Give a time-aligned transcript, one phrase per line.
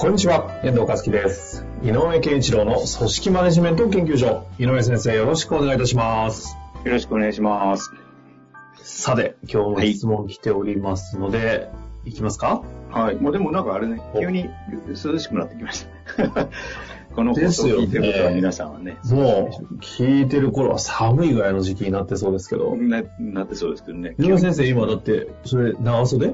[0.00, 1.66] こんにちは、遠藤和樹です。
[1.82, 4.46] 井上健一郎の組織マネジメント研究所。
[4.58, 6.56] 井上先生、よろしくお願いいたします。
[6.86, 7.92] よろしくお願いします。
[8.76, 11.68] さて、今日も質問来ておりますので、
[12.06, 12.62] い、きますか？
[12.90, 13.16] はい。
[13.16, 14.48] もうでもなんかあれね、急に
[15.04, 15.86] 涼しくなってきまし
[16.16, 16.48] た。
[17.14, 22.74] この放送を聞いてることは皆さんはね、もう、聞いてる頃は寒いぐらいの時期になってそうですけど。
[22.74, 24.14] ななってそうですけどね。
[24.18, 26.32] 井上先生、今だって、それ、長袖？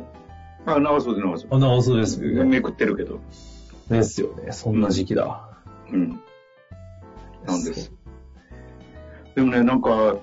[0.66, 1.48] あ、長袖長袖。
[1.50, 2.20] あ、長袖です。
[2.20, 3.18] めくってるけど。
[3.88, 4.52] ですよね。
[4.52, 5.48] そんな時期だ。
[5.92, 6.20] うん。
[7.46, 7.92] なんです。
[9.34, 10.16] でもね、なんか、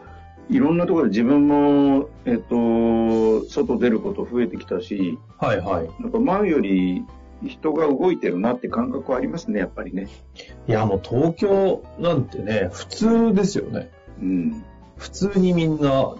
[0.50, 5.90] いろんなところで自分も、えっと、外出ること増えてきたし、はいはい。
[6.02, 7.06] なんか前より
[7.42, 10.10] 人が動いてるなって感覚はありますね、やっぱりね。
[10.68, 13.92] いや、もう東京なんてね、普通ですよね。
[14.22, 14.64] うん。
[14.98, 16.16] 普通にみんな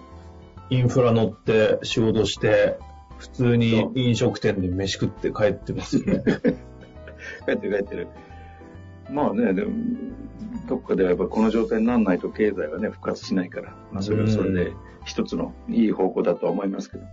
[0.70, 2.78] インフラ乗って仕事して、
[3.18, 6.22] 普通に飲食店で飯食って帰ってますよね。
[7.46, 8.08] 帰ってる帰ってる。
[9.10, 9.72] まあね、でも、
[10.66, 14.72] どっかではやっぱこの状態にならないと経済はね、復活しないから、まあそれはそれで
[15.04, 17.04] 一つのいい方向だとは思いますけど。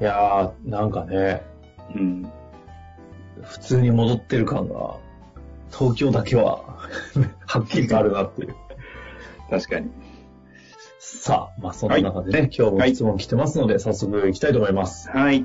[0.00, 1.42] いやー、なんかね、
[1.94, 2.30] うん。
[3.42, 4.96] 普通に戻ってる感が、
[5.70, 6.78] 東京だけは、
[7.46, 8.54] はっきりとあるなっていう。
[9.50, 9.90] 確かに。
[10.98, 15.10] さあ、まあそんな中でね、今日も質問来てますので、早速行きたいと思います。
[15.10, 15.44] はい。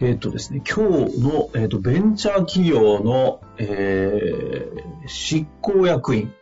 [0.00, 6.34] えっ、とですね、今日の、えー、とベンチャー企業の、えー執行役員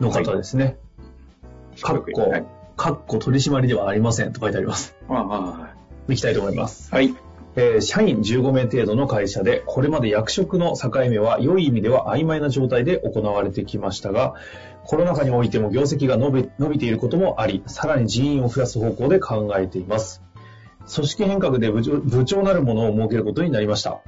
[0.00, 0.76] の方ですね。
[1.80, 2.44] かっこ、はい。
[2.76, 4.96] かっこ取締りではありませんと書いてあります。
[5.08, 5.74] ああは
[6.08, 6.90] 行きたいと思います。
[6.90, 6.94] い。
[6.94, 7.14] はい。
[7.54, 14.34] えー社員15名程度の会社で、これまで役職の境目は良い意味では曖昧な状態で行われてきましたが、
[14.84, 20.22] コロナ禍においても業績が伸び伸びていることもあり、さらに人員を増やす方向で考えています。
[20.92, 24.00] 組織変革で部長部長なるものを設けることになりました。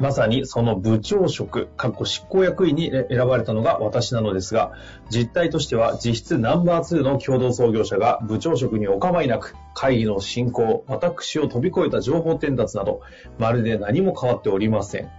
[0.00, 4.72] まさにその部長職、かっこ執行役員に選ばれたのが私なのですが、
[5.10, 13.02] 実態としては実質ナンバー2の共同創業者が部長職にお構いなく、会議の進行、私を飛び越えた情報伝達など、
[13.38, 15.10] まるで何も変わっておりません。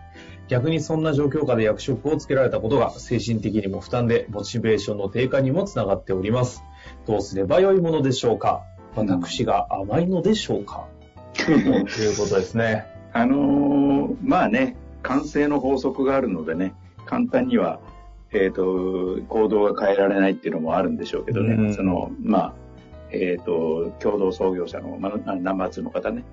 [0.48, 6.64] 逆にそんな状況下で役職をつけられたことが精神的にも負担でモチベーションの低下にもつながっております。
[7.06, 8.64] どうすればよいものでしょうか
[8.96, 10.88] 私が甘いのでしょうか？
[11.34, 12.86] ということですね。
[13.14, 16.74] あのーまあね、完成の法則があるのでね、
[17.06, 17.80] 簡単には、
[18.32, 21.74] えっ、と、行動が変えられないっていうのもあるんでしょうけどね、うん。
[21.74, 22.54] その、まあ、
[23.12, 26.24] えっ、と、共同創業者の、まあ、ナンバー2の方ね、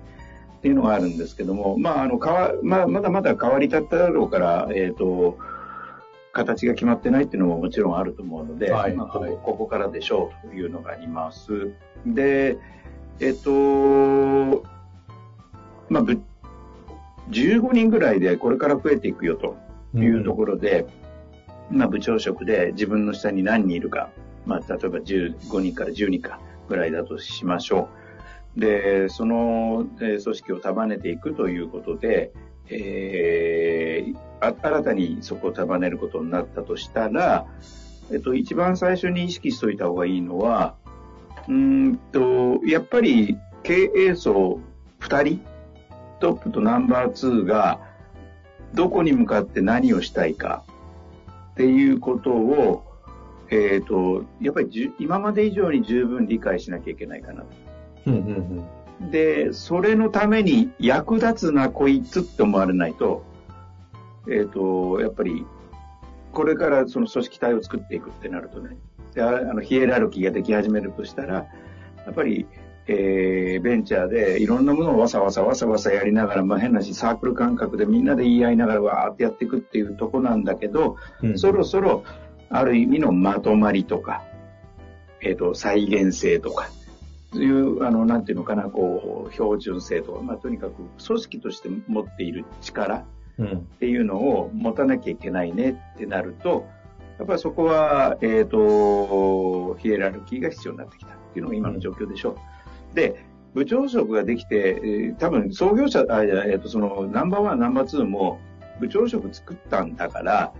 [0.59, 5.37] っていうのがあるんですけども、まあ、あの、かわ、まあ、まだまだ変わりたっただろうから、えっ、と、
[6.31, 11.71] 形が決まってないっていうのももちろんあると思うので、はいまあ、こはいこここからでしょうというのがあります。
[12.05, 12.57] で、
[13.19, 14.63] えっ、と、
[15.89, 16.21] まあ、ぶ
[17.31, 19.57] 15人ぐらいでこれから増えていくよと
[19.95, 20.85] いうところで、
[21.69, 24.09] まあ、部長職で自分の下に何人いるか、
[24.45, 27.89] まあ、例えば15人から10人かぐらいだとしましょ
[28.57, 28.59] う。
[28.59, 32.31] で、その、えー組織を束ねていくということで、
[32.71, 37.45] えー新たにそこを束ねることになったとしたら、
[38.11, 40.75] えっと、一番最初に意識しておいた方がいいのは、
[41.47, 44.59] うんと、やっぱり経営層
[45.01, 45.41] 2人、
[46.19, 47.81] トップとナンバー2が
[48.73, 50.63] どこに向かって何をしたいか
[51.51, 52.85] っていうことを、
[53.49, 57.47] えっ、と、やっぱり今まで以上に十分理解しなきゃいけないかなと。
[58.05, 58.63] うんうんうん
[59.01, 63.23] で、それのために役立つなこいつって思われないと、
[64.29, 65.45] えっ、と、やっぱり、
[66.31, 68.77] これからその組織体を作っていくってなるとね、
[69.13, 72.45] でああのヒエラルキーができ始めるとしたら、やっぱり、
[72.87, 81.37] えーベンチャーでいろんなものをわさわさわさわさやりながら、まあ、変なしサークル感覚でみんなで言い合いながらわーってやっていくっていうとこなんだけど、うん。
[81.37, 82.03] そろそろ
[82.49, 84.23] ある意味のまとまりとか、
[85.21, 86.69] えっ、と、再現性とか、
[87.37, 93.05] いう、あの、なんていうのかな、こう、標準性とか、まあ、とにかく組織として持っている力
[93.41, 96.65] っていうのを持たなきゃいけないねってなると、
[97.19, 102.37] やっぱりそこは、えっ、と、ヒエラルキーが必要になってきたっていうのが今の状況でしょ
[102.93, 102.95] う。
[102.95, 108.39] で、部長職ができて、多分創業者、あ、えっと、その、ナンバーワン、ナンバーツーも、
[108.79, 110.53] 部長職作ったんだから、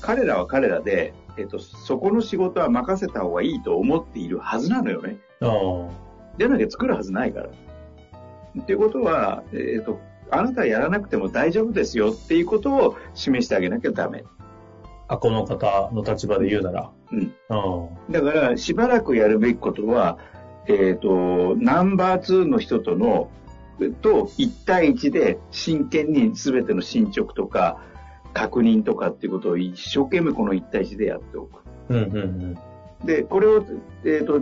[0.00, 5.18] 彼らは彼らで、えっと、そこの仕事は任せた方がいいと思っているはずなのよね。
[6.38, 7.50] でなきゃ作るはずないから。
[8.62, 10.00] っていうことは、えっと、
[10.30, 14.24] あなたはやらなくても大丈夫ですよっていうことを示してあげなきゃダメ。
[15.08, 16.90] あ、この方の立場で言うなら。
[17.12, 17.34] うん。
[17.48, 20.18] あだから、しばらくやるべきことは、
[20.66, 23.30] えっ、と、ナンバー2の人との、
[24.00, 27.80] と1対1で真剣に全ての進捗とか、
[28.32, 31.62] 確認とかっていうことを一生懸命この1対1でやっておく。
[31.90, 33.06] うんうんうん。
[33.06, 33.64] で、これを、
[34.04, 34.40] えっ、と、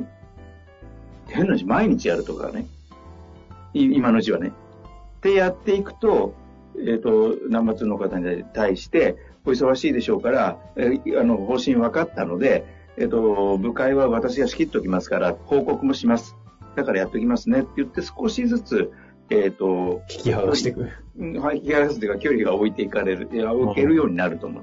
[1.33, 2.67] 変な話、毎日やるとかね。
[3.75, 4.49] い今のうちはね。
[4.49, 6.35] ってやっていくと、
[6.79, 12.65] えっ、と、ナンバー2の方に対して、お忙しいでしょうから、えーあの、方針分かったので、
[12.97, 16.37] えっ、と、部会は私が仕切っておきますから、報告もします。
[16.77, 18.93] だからやっておきますねって言って少しずつ、
[19.31, 20.89] えっ、と、引き剥がしていく。
[21.19, 24.63] うんはい、引き離すというか距離が置いていかれる、いや置けるようになると思う。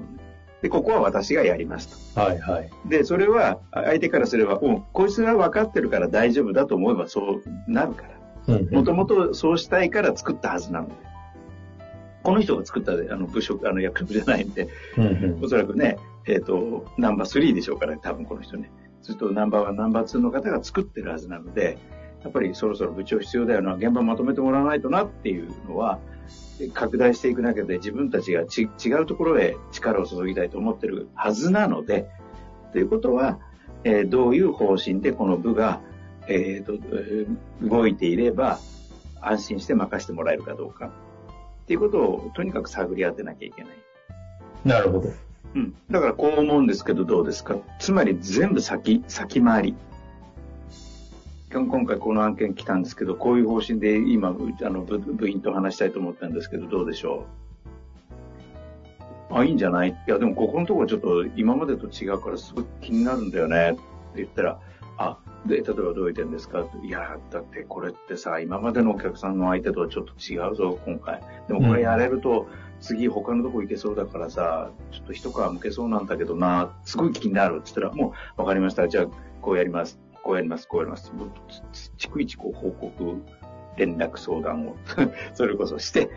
[0.62, 2.20] で、ここは私がやりますと。
[2.20, 2.70] はいはい。
[2.86, 8.08] で、それは、あ相手からすれば、うん、こいつが分かってるから大丈夫だと思えばそうなるから。
[8.08, 8.20] うん
[8.70, 10.94] もともとそうしたいから作ったはずなので。
[12.22, 15.08] この人が作ったあの部職、あの役職じゃないんで、うんう
[15.40, 18.70] んおそらくね、えっ、と、ナンバー3でしょうから、多分この人ね。
[19.02, 21.78] ずっとナンバーワン、ナンバー2の方が作ってるはずなので、
[22.22, 25.98] やっぱりそろそろ部長必要だよな、現場まとめてもらわないとなっていうのは、
[26.74, 32.08] 拡大していく中で自分たちがち違うところへ力を注ぎたいと思ってるはずなので、
[32.72, 33.38] ということは、
[33.84, 35.80] えーどういう方針でこの部が、
[36.28, 38.58] えーとえー動いていれば
[39.22, 40.90] 安心して任せてもらえるかどうか
[41.62, 43.72] っていうことをとにかく探り当てなきゃいけない。
[44.64, 45.10] なるほど。
[45.54, 45.74] うん。
[45.90, 47.56] だからこう思うんですけどどうですか？
[47.78, 49.74] つまり全部先、先回り。
[51.52, 57.26] 今今回この案件来たんですけど、こういう方針で今、うあの部部員と話したいと思ったんですけど、どうでしょ
[59.30, 59.34] う？
[59.34, 59.90] あ、いいんじゃない？
[59.90, 63.80] いや、でもここのところちょっと今までと違うからすごい気になるんだよねって
[64.16, 64.60] 言ったら、
[64.96, 66.64] あ、で、例えばどういう点ですか？
[66.84, 71.20] いや、だってこれってさ、今までのお客さんの相手とはちょっと違うぞ、今回。
[71.48, 72.46] でもこれやれると、
[72.80, 78.86] 次他のとこ行けそうだからさ、ちょっと一皮向けそうなんだけどな、すごい気になるって言ったら、もう分かりました。
[78.86, 79.06] じゃあ、
[79.42, 79.98] こうやります。
[80.22, 80.68] こうやります。
[80.68, 81.12] こうやります。
[81.12, 81.30] もう
[81.72, 83.22] つつ逐一こう報告、
[83.76, 84.76] 連絡相談を、
[85.34, 86.10] それこそして、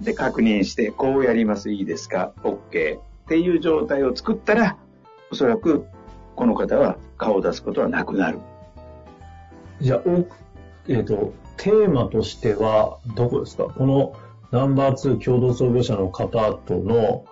[0.00, 1.70] で、確認して、こうやります。
[1.70, 2.98] いいですか ?OK。
[2.98, 4.76] っていう状態を作ったら、
[5.30, 5.86] おそらく、
[6.36, 8.38] この方は顔を出すことはなくなる。
[9.80, 10.02] じゃあ、
[10.88, 13.64] えっ、と、テーマとしては、どこですか？
[13.64, 14.14] この
[14.50, 17.24] ナンバー2共同創業者の方との、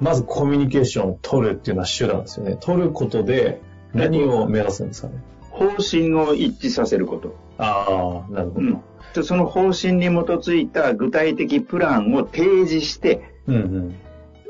[0.00, 2.56] まずコミュニケーションを取るっていうのは手段ですよね。
[2.60, 3.60] 取ることで
[3.94, 5.14] 何を目指すんですかね？
[5.50, 7.36] 方針を一致させること。
[7.58, 8.66] ああ、なるほど。
[8.66, 8.82] うん
[9.14, 13.96] でその方針に基づいた具体的プランを提示して、うん、うん、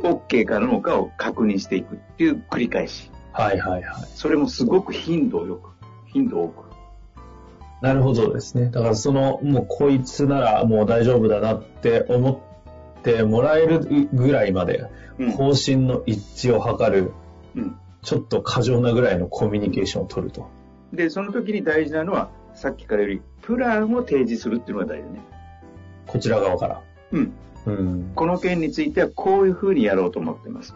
[0.03, 3.11] OK かどうかを確認していくっていう繰り返し。
[3.33, 4.05] はいはいはい。
[4.15, 5.69] それもすごく頻度よく、
[6.07, 6.65] 頻度多く。
[7.83, 8.71] なるほどですね。
[8.71, 12.43] だからその、もうこいつならもう大丈夫だなって思
[12.99, 14.87] ってもらえるぐらいまで、
[15.19, 17.13] うん方針の一致を図る、
[17.55, 20.49] うんちょっと過剰なぐらいのコミュニケーションを取ると。
[20.93, 25.21] で、その時に大事なのは、さっきからより、プランを提示するっていうのが大事ね。
[26.07, 26.83] こちら側から。
[27.13, 27.33] うん。
[27.67, 28.13] うん。
[28.15, 30.75] この件についてはこういうふうにやろうと思ってます。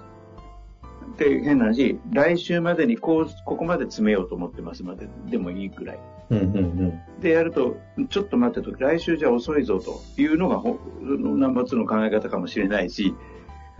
[1.19, 5.99] で、変な話、来週までにこう、ここまで詰めようと思ってますまででもいいくらい。
[6.31, 7.01] うんうんうん。
[7.21, 7.77] で、やると、
[8.09, 13.15] ちょっと待ってと、来週じゃ遅いぞというのがほ、ナンバー2の考え方かもしれないし、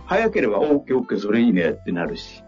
[0.05, 2.43] 早ければ OK、OK、それいいねってなるし。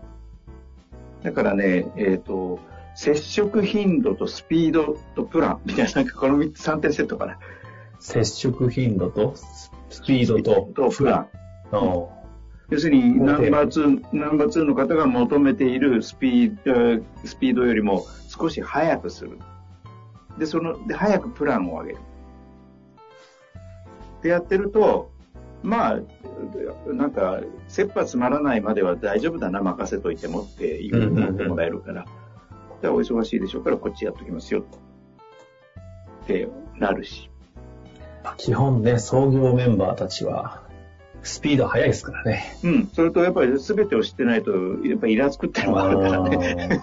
[1.24, 2.60] だからね、えっ、と、
[2.96, 7.38] 接触頻度とスピードとプランみたいな、なんかこの3つ3点セットかな。
[8.00, 11.28] 接触頻度とススピードととプラ
[11.74, 11.78] ン。
[11.78, 12.22] ン。
[12.70, 19.38] 要するに、ナンバー2、ナンバー2の方が求めているスピード、えースピードよりも少し速くする。
[20.38, 21.98] で、その、で、早くプランを上げる。
[24.24, 25.11] で、やってると、
[25.64, 26.00] まあ、
[26.88, 32.06] なんか、切羽詰まらないまでは大丈夫だな、任せといてもっていうふうに思ってもらえるから、
[32.82, 34.64] じゃあお忙しいでしょうから、こっちやっときますよ。
[36.24, 37.30] ってなるし。
[38.38, 40.64] 基本ね、創業メンバーたちは、
[41.24, 42.58] スピード速いですからね。
[42.64, 42.90] うん。
[42.94, 44.52] それと、やっぱり全てを知ってないと、
[44.84, 46.82] やっぱりイラつくってのもあるからね。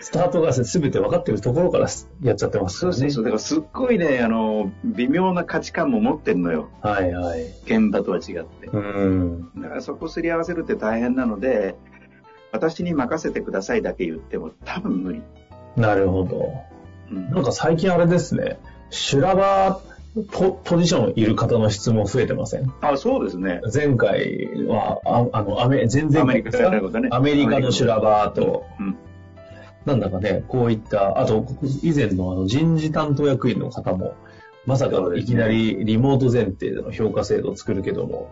[0.00, 1.88] スタートが全て分かってるところから
[2.22, 2.98] やっちゃってますからね。
[2.98, 3.24] そうそうそう。
[3.24, 6.70] だからすっごいね、あの、微妙な価値観も持ってるのよ。
[6.80, 7.42] はいはい。
[7.66, 8.68] 現場とは違って。
[8.72, 9.50] うん。
[9.56, 11.76] だからそこすり合わせるって大変なので、
[12.52, 15.22] 私に任せてくださいだけ言っても多分無理。
[15.76, 16.52] なるほど。
[17.10, 18.58] うんなんか最近あれですね、
[18.90, 19.80] 修羅場
[20.30, 22.72] ポポジションいる方の質問増えてません？
[22.80, 23.60] あ、そうですね。
[23.72, 28.96] 前回は、ああの、アメ、全然アメリカことねアメリカの修羅場と、うん。
[29.84, 31.44] なんだかね、こういった、あと、
[31.82, 34.14] 以前のあの人事担当役員の方も、
[34.66, 38.30] まさかいきなりリモート前提での評価制度を作るけども、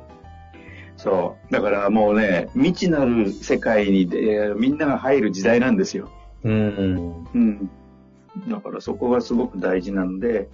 [0.96, 1.52] そう。
[1.52, 6.10] だからもうね、未知なる世界にでみんなが入る時代なんですよ。
[6.44, 7.70] うん、うん。
[8.48, 10.48] だからそこがすごく大事なので、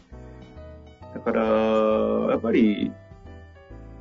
[1.14, 1.42] だから、
[2.30, 2.92] やっぱり、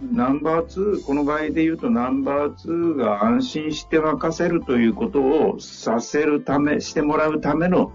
[0.01, 7.93] ナンバー2、この場合で言うとナンバー2が安心して任せるということをさせるため、してもらうための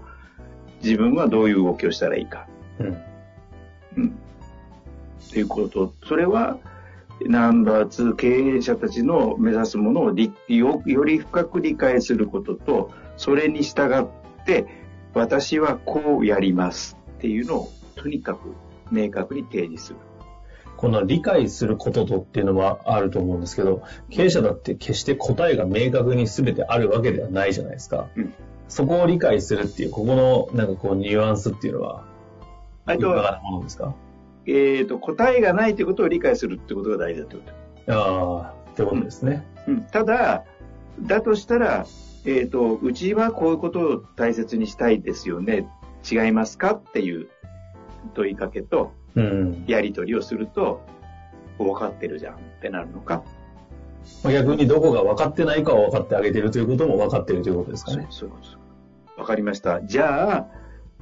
[0.83, 2.47] 自分はどういう動きをしたらいいか。
[2.79, 2.87] うん、
[3.97, 4.07] うん。
[4.07, 5.93] っていうこと。
[6.05, 6.57] それは、
[7.21, 8.27] ナンバー2経
[8.57, 14.65] 営者たちの目指すものをりよより深く理解することと、それに従って、
[15.13, 18.53] 私はこうやりますっていうのを、とにかく
[18.93, 19.99] 明確に提示する。
[20.77, 28.07] この理解することとっていうのはあると思うんですけど、経営者だって決して答えが明確に全てあるわけではないじゃないですか。
[28.15, 28.33] うん
[28.69, 32.05] そこを理解するっていう、ここのなんかこうニュアンスっていうのは、
[32.89, 33.93] いかがなものですか？
[34.47, 37.51] えっ、と、答えがないということを理解するってことが大事だというこ
[37.85, 37.93] と。
[37.93, 39.45] ああ、ってことですね。
[39.67, 40.45] うん、ただ、
[41.01, 41.85] だとしたら、
[42.25, 45.67] えっ、と、うちはこういうことを大切にしたいですよね。
[46.09, 46.71] 違いますか？
[46.73, 47.27] っていう
[48.13, 49.63] 問いかけと、うん。
[49.67, 50.81] やり取りをすると、
[51.57, 53.23] 分かってるじゃんってなるのか。
[54.23, 58.07] まあ逆にどこが分かってないかを分かってあげてるということも分かってるということですかね。
[58.09, 58.35] そういう。
[59.15, 59.81] 分かりました。
[59.83, 60.47] じゃあ、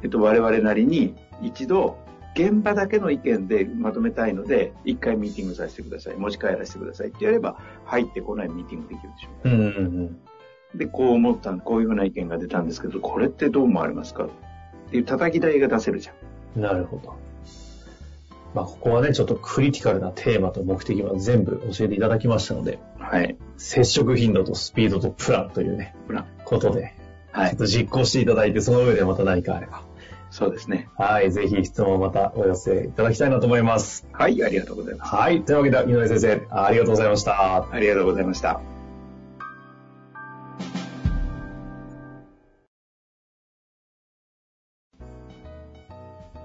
[0.04, 1.98] えっと、我々なりに一度、
[2.36, 6.16] 現場だけの意見でまとめたいので、一回ミーティングさせてください。
[6.16, 9.50] 持ち帰らせてくださいってやれば、入ってこないミーティングできるでしょう。
[9.50, 10.78] うんうんうん。
[10.78, 14.26] で、こう思った、こういうふうな意見が出たんですけど、これってどう思われますか？
[14.26, 14.30] っ
[14.92, 16.16] ていう叩き台が出せるじゃん。
[16.56, 17.16] なるほど。
[18.54, 23.38] まあ、ここはね、ちょっとクリティカルなテーマと目的は全部教えていただきましたので、はい。
[23.58, 26.94] 接触頻度とスピードとプランというね、プランことで、
[27.32, 27.58] はいちょっ。
[27.60, 29.84] と実行していただいて、その上でまた何かあれば。
[30.32, 30.90] そうですね。
[30.98, 34.08] はい、ぜひ質問をまたお寄せいただきたいなと思います。
[34.12, 35.16] はい、ありがとうございます。
[35.16, 37.68] はい、というわけで、井上先生、ありがとうございました。
[37.72, 38.71] ありがとうございました。